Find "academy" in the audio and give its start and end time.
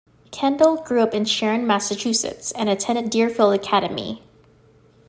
3.53-4.23